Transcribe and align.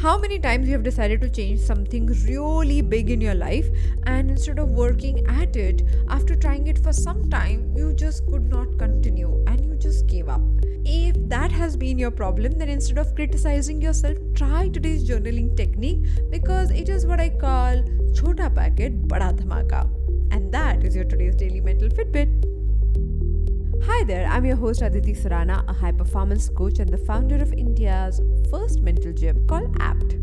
How 0.00 0.16
many 0.16 0.38
times 0.38 0.66
you 0.66 0.72
have 0.72 0.82
decided 0.82 1.20
to 1.20 1.28
change 1.28 1.60
something 1.60 2.06
really 2.26 2.80
big 2.80 3.10
in 3.10 3.20
your 3.20 3.34
life 3.34 3.66
and 4.06 4.30
instead 4.30 4.58
of 4.58 4.70
working 4.70 5.26
at 5.26 5.56
it, 5.56 5.82
after 6.08 6.34
trying 6.34 6.68
it 6.68 6.82
for 6.82 6.90
some 6.90 7.28
time, 7.28 7.70
you 7.76 7.92
just 7.92 8.26
could 8.28 8.48
not 8.48 8.78
continue 8.78 9.44
and 9.46 9.62
you 9.62 9.74
just 9.74 10.06
gave 10.06 10.30
up? 10.30 10.40
If 10.86 11.16
that 11.28 11.52
has 11.52 11.76
been 11.76 11.98
your 11.98 12.10
problem, 12.10 12.52
then 12.52 12.70
instead 12.70 12.96
of 12.96 13.14
criticizing 13.14 13.82
yourself, 13.82 14.16
try 14.34 14.68
today's 14.68 15.06
journaling 15.06 15.54
technique 15.54 16.00
because 16.30 16.70
it 16.70 16.88
is 16.88 17.04
what 17.04 17.20
I 17.20 17.28
call 17.28 17.84
chota 18.14 18.48
packet 18.48 19.06
bada 19.06 19.36
dhamaka. 19.36 19.86
And 20.32 20.50
that 20.50 20.82
is 20.82 20.96
your 20.96 21.04
today's 21.04 21.36
daily 21.36 21.60
mental 21.60 21.90
Fitbit. 21.90 22.49
Hi 23.86 24.04
there, 24.04 24.26
I'm 24.26 24.44
your 24.44 24.56
host 24.56 24.82
Aditi 24.82 25.14
Surana, 25.14 25.66
a 25.66 25.72
high 25.72 25.92
performance 25.92 26.50
coach 26.50 26.80
and 26.80 26.90
the 26.90 26.98
founder 26.98 27.36
of 27.36 27.54
India's 27.54 28.20
first 28.50 28.82
mental 28.82 29.10
gym 29.10 29.46
called 29.46 29.74
APT. 29.80 30.16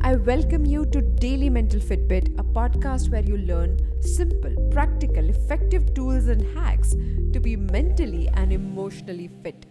I 0.00 0.16
welcome 0.16 0.64
you 0.64 0.86
to 0.86 1.02
Daily 1.02 1.50
Mental 1.50 1.80
Fitbit, 1.80 2.38
a 2.38 2.42
podcast 2.42 3.10
where 3.10 3.22
you 3.22 3.36
learn 3.36 3.78
simple, 4.00 4.54
practical, 4.70 5.28
effective 5.28 5.92
tools 5.92 6.28
and 6.28 6.42
hacks 6.56 6.92
to 7.34 7.40
be 7.40 7.56
mentally 7.56 8.26
and 8.32 8.54
emotionally 8.54 9.28
fit. 9.42 9.66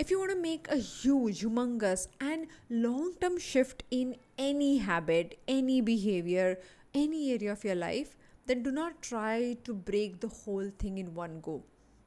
If 0.00 0.10
you 0.10 0.18
want 0.18 0.32
to 0.32 0.42
make 0.42 0.66
a 0.68 0.76
huge, 0.76 1.42
humongous, 1.42 2.08
and 2.20 2.48
long 2.68 3.14
term 3.20 3.38
shift 3.38 3.84
in 3.92 4.16
any 4.36 4.78
habit, 4.78 5.38
any 5.46 5.80
behavior, 5.80 6.58
any 6.92 7.30
area 7.32 7.52
of 7.52 7.62
your 7.62 7.76
life, 7.76 8.16
then 8.46 8.64
do 8.64 8.72
not 8.72 9.02
try 9.02 9.56
to 9.62 9.72
break 9.72 10.18
the 10.18 10.28
whole 10.28 10.68
thing 10.80 10.98
in 10.98 11.14
one 11.14 11.40
go 11.40 11.62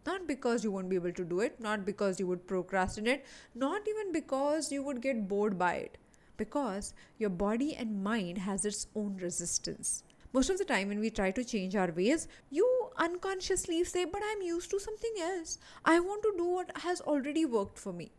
not 0.10 0.28
because 0.28 0.64
you 0.64 0.72
won't 0.72 0.90
be 0.90 1.00
able 1.02 1.18
to 1.22 1.26
do 1.32 1.40
it, 1.48 1.60
not 1.60 1.86
because 1.86 2.20
you 2.20 2.28
would 2.28 2.48
procrastinate, 2.48 3.26
not 3.54 3.88
even 3.94 4.12
because 4.12 4.72
you 4.72 4.84
would 4.84 5.02
get 5.02 5.28
bored 5.28 5.58
by 5.58 5.74
it, 5.86 5.98
because 6.38 6.94
your 7.18 7.30
body 7.30 7.76
and 7.76 8.04
mind 8.04 8.40
has 8.50 8.66
its 8.66 8.88
own 8.96 9.18
resistance. 9.18 10.04
Most 10.32 10.50
of 10.52 10.60
the 10.60 10.66
time, 10.66 10.90
when 10.90 11.00
we 11.00 11.10
try 11.10 11.32
to 11.32 11.44
change 11.44 11.76
our 11.76 11.92
ways, 11.92 12.28
you 12.52 12.68
unconsciously 12.98 13.84
say, 13.84 14.06
But 14.06 14.22
I'm 14.32 14.44
used 14.44 14.70
to 14.72 14.80
something 14.80 15.16
else. 15.22 15.58
I 15.84 16.00
want 16.00 16.22
to 16.24 16.34
do 16.38 16.46
what 16.46 16.78
has 16.84 17.02
already 17.02 17.46
worked 17.46 17.80
for 17.80 17.92
me. 17.92 18.12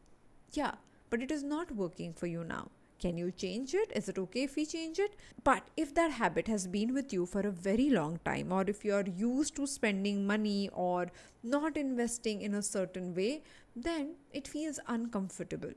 Yeah, 0.53 0.75
but 1.09 1.23
it 1.23 1.31
is 1.31 1.45
not 1.45 1.77
working 1.77 2.13
for 2.13 2.27
you 2.27 2.43
now. 2.43 2.69
Can 3.01 3.17
you 3.17 3.31
change 3.31 3.73
it? 3.73 3.91
Is 3.97 4.11
it 4.11 4.19
okay 4.19 4.43
if 4.43 4.57
we 4.57 4.67
change 4.67 4.99
it? 4.99 5.17
But 5.43 5.63
if 5.75 5.95
that 5.95 6.11
habit 6.11 6.49
has 6.49 6.67
been 6.67 6.93
with 6.93 7.15
you 7.15 7.25
for 7.25 7.41
a 7.41 7.51
very 7.51 7.89
long 7.89 8.21
time, 8.27 8.53
or 8.53 8.63
if 8.69 8.85
you're 8.85 9.07
used 9.07 9.57
to 9.57 9.67
spending 9.67 10.27
money 10.27 10.69
or 10.75 11.11
not 11.43 11.79
investing 11.79 12.43
in 12.43 12.53
a 12.55 12.63
certain 12.63 13.15
way, 13.15 13.43
then 13.75 14.17
it 14.33 14.47
feels 14.47 14.79
uncomfortable. 14.87 15.73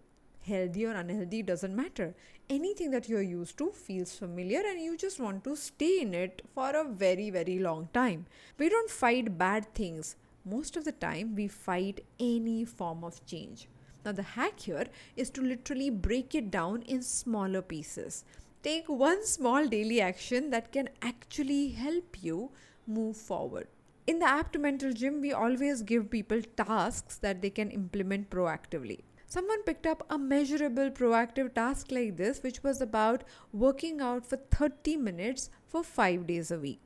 Healthy 0.45 0.85
or 0.85 0.91
unhealthy 0.91 1.41
doesn't 1.41 1.73
matter. 1.73 2.13
Anything 2.49 2.91
that 2.91 3.07
you're 3.07 3.21
used 3.21 3.57
to 3.59 3.71
feels 3.71 4.13
familiar 4.13 4.59
and 4.59 4.81
you 4.81 4.97
just 4.97 5.21
want 5.21 5.45
to 5.45 5.55
stay 5.55 6.01
in 6.01 6.13
it 6.13 6.41
for 6.53 6.71
a 6.71 6.83
very, 6.83 7.29
very 7.29 7.57
long 7.57 7.87
time. 7.93 8.25
We 8.57 8.67
don't 8.67 8.89
fight 8.89 9.37
bad 9.37 9.73
things. 9.73 10.17
Most 10.43 10.75
of 10.75 10.83
the 10.83 10.91
time, 10.91 11.35
we 11.35 11.47
fight 11.47 12.03
any 12.19 12.65
form 12.65 13.05
of 13.05 13.25
change. 13.25 13.69
Now, 14.05 14.11
the 14.11 14.23
hack 14.23 14.59
here 14.59 14.87
is 15.15 15.29
to 15.31 15.41
literally 15.41 15.89
break 15.89 16.35
it 16.35 16.51
down 16.51 16.81
in 16.83 17.01
smaller 17.01 17.61
pieces. 17.61 18.25
Take 18.61 18.87
one 18.87 19.25
small 19.25 19.67
daily 19.67 20.01
action 20.01 20.49
that 20.49 20.71
can 20.71 20.89
actually 21.01 21.69
help 21.69 22.21
you 22.21 22.51
move 22.85 23.15
forward. 23.15 23.67
In 24.05 24.19
the 24.19 24.27
Apt 24.27 24.57
Mental 24.57 24.91
Gym, 24.91 25.21
we 25.21 25.31
always 25.31 25.81
give 25.81 26.09
people 26.09 26.41
tasks 26.57 27.17
that 27.17 27.41
they 27.41 27.49
can 27.49 27.71
implement 27.71 28.29
proactively. 28.29 29.03
Someone 29.25 29.63
picked 29.63 29.87
up 29.87 30.05
a 30.09 30.17
measurable 30.17 30.91
proactive 30.91 31.53
task 31.53 31.91
like 31.91 32.17
this, 32.17 32.43
which 32.43 32.61
was 32.61 32.81
about 32.81 33.23
working 33.51 34.01
out 34.01 34.25
for 34.25 34.37
30 34.51 34.97
minutes 34.97 35.49
for 35.65 35.83
5 35.83 36.27
days 36.27 36.51
a 36.51 36.59
week. 36.59 36.85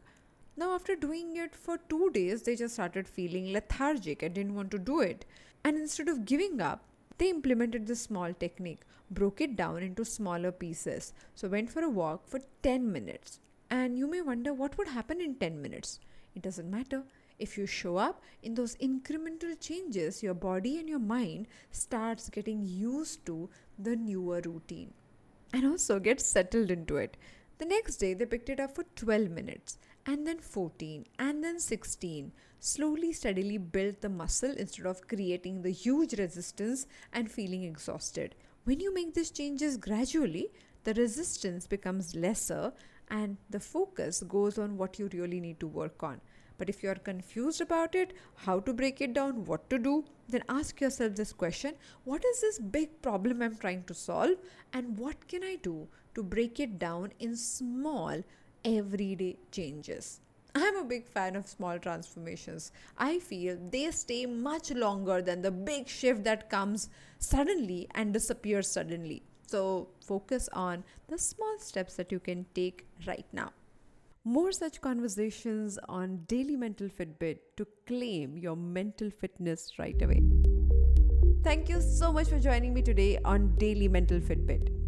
Now, 0.55 0.73
after 0.73 0.95
doing 0.95 1.35
it 1.37 1.55
for 1.55 1.77
two 1.89 2.09
days, 2.11 2.43
they 2.43 2.55
just 2.55 2.75
started 2.75 3.07
feeling 3.07 3.51
lethargic 3.51 4.23
and 4.23 4.33
didn't 4.33 4.55
want 4.55 4.71
to 4.71 4.79
do 4.79 5.01
it. 5.01 5.25
And 5.63 5.75
instead 5.77 6.07
of 6.07 6.25
giving 6.25 6.61
up, 6.61 6.85
they 7.17 7.29
implemented 7.29 7.87
this 7.87 8.01
small 8.01 8.33
technique, 8.33 8.81
broke 9.09 9.41
it 9.41 9.55
down 9.55 9.81
into 9.83 10.05
smaller 10.05 10.51
pieces. 10.51 11.13
So 11.33 11.47
went 11.47 11.71
for 11.71 11.81
a 11.81 11.89
walk 11.89 12.27
for 12.27 12.39
10 12.63 12.91
minutes. 12.91 13.39
And 13.69 13.97
you 13.97 14.07
may 14.07 14.21
wonder 14.21 14.53
what 14.53 14.77
would 14.77 14.87
happen 14.87 15.19
in 15.21 15.35
10 15.35 15.61
minutes. 15.61 15.99
It 16.35 16.41
doesn't 16.41 16.69
matter. 16.69 17.03
If 17.39 17.57
you 17.57 17.65
show 17.65 17.97
up 17.97 18.21
in 18.41 18.55
those 18.55 18.75
incremental 18.77 19.59
changes, 19.59 20.23
your 20.23 20.33
body 20.33 20.79
and 20.79 20.89
your 20.89 20.99
mind 20.99 21.47
starts 21.71 22.29
getting 22.29 22.63
used 22.63 23.25
to 23.25 23.49
the 23.77 23.95
newer 23.95 24.41
routine 24.43 24.93
and 25.53 25.65
also 25.65 25.99
gets 25.99 26.25
settled 26.25 26.71
into 26.71 26.97
it. 26.97 27.17
The 27.59 27.65
next 27.65 27.97
day, 27.97 28.13
they 28.13 28.25
picked 28.25 28.49
it 28.49 28.59
up 28.59 28.75
for 28.75 28.85
12 28.95 29.29
minutes 29.29 29.77
and 30.07 30.25
then 30.25 30.39
14 30.39 31.05
and 31.19 31.43
then 31.43 31.59
16 31.59 32.31
slowly 32.59 33.11
steadily 33.13 33.57
build 33.57 34.01
the 34.01 34.09
muscle 34.09 34.53
instead 34.57 34.85
of 34.85 35.07
creating 35.07 35.61
the 35.61 35.71
huge 35.71 36.13
resistance 36.17 36.87
and 37.13 37.29
feeling 37.29 37.63
exhausted 37.63 38.33
when 38.63 38.79
you 38.79 38.93
make 38.93 39.13
these 39.13 39.29
changes 39.29 39.77
gradually 39.77 40.49
the 40.85 40.93
resistance 40.95 41.67
becomes 41.67 42.15
lesser 42.15 42.73
and 43.09 43.37
the 43.49 43.59
focus 43.59 44.23
goes 44.23 44.57
on 44.57 44.77
what 44.77 44.97
you 44.97 45.09
really 45.13 45.39
need 45.39 45.59
to 45.59 45.67
work 45.67 46.01
on 46.01 46.19
but 46.57 46.69
if 46.69 46.81
you 46.81 46.89
are 46.89 46.95
confused 46.95 47.61
about 47.61 47.93
it, 47.95 48.13
how 48.35 48.59
to 48.61 48.73
break 48.73 48.99
it 49.01 49.13
down, 49.13 49.45
what 49.45 49.69
to 49.69 49.77
do, 49.77 50.05
then 50.27 50.43
ask 50.49 50.81
yourself 50.81 51.15
this 51.15 51.31
question 51.31 51.75
What 52.03 52.25
is 52.25 52.41
this 52.41 52.59
big 52.59 53.01
problem 53.01 53.41
I'm 53.41 53.55
trying 53.55 53.83
to 53.83 53.93
solve? 53.93 54.37
And 54.73 54.97
what 54.97 55.27
can 55.27 55.43
I 55.43 55.57
do 55.57 55.87
to 56.15 56.23
break 56.23 56.59
it 56.59 56.79
down 56.79 57.13
in 57.19 57.35
small, 57.35 58.23
everyday 58.67 59.37
changes. 59.51 60.19
I'm 60.53 60.75
a 60.77 60.83
big 60.83 61.07
fan 61.07 61.35
of 61.35 61.47
small 61.47 61.79
transformations. 61.79 62.71
I 62.97 63.19
feel 63.19 63.57
they 63.71 63.89
stay 63.91 64.25
much 64.25 64.71
longer 64.71 65.21
than 65.21 65.41
the 65.41 65.51
big 65.51 65.87
shift 65.87 66.23
that 66.25 66.49
comes 66.49 66.89
suddenly 67.19 67.87
and 67.95 68.11
disappears 68.11 68.69
suddenly. 68.69 69.23
So, 69.45 69.87
focus 70.05 70.49
on 70.51 70.83
the 71.07 71.17
small 71.17 71.57
steps 71.59 71.95
that 71.95 72.11
you 72.11 72.19
can 72.19 72.45
take 72.53 72.85
right 73.05 73.25
now. 73.31 73.51
More 74.25 74.51
such 74.51 74.81
conversations 74.81 75.79
on 75.87 76.23
Daily 76.27 76.57
Mental 76.57 76.89
Fitbit 76.89 77.37
to 77.55 77.65
claim 77.85 78.37
your 78.37 78.57
mental 78.57 79.09
fitness 79.09 79.79
right 79.79 80.01
away. 80.01 80.21
Thank 81.43 81.69
you 81.69 81.79
so 81.81 82.11
much 82.11 82.27
for 82.27 82.39
joining 82.39 82.73
me 82.73 82.81
today 82.81 83.19
on 83.23 83.55
Daily 83.55 83.87
Mental 83.87 84.19
Fitbit. 84.19 84.76